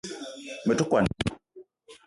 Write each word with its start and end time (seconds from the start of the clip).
Me 0.65 0.73
te 0.77 0.83
kwuan 0.89 1.05